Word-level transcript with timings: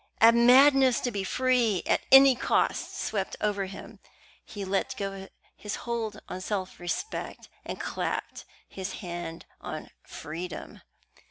A 0.19 0.31
madness 0.31 0.99
to 1.01 1.11
be 1.11 1.23
free 1.23 1.83
at 1.85 2.01
any 2.11 2.33
cost 2.33 2.99
swept 2.99 3.35
over 3.39 3.65
him. 3.67 3.99
He 4.43 4.65
let 4.65 4.95
go 4.97 5.27
his 5.55 5.75
hold 5.85 6.19
on 6.27 6.41
self 6.41 6.79
respect, 6.79 7.49
and 7.63 7.79
clapped 7.79 8.43
his 8.67 8.93
hand 9.05 9.45
on 9.61 9.91
freedom. 10.01 10.81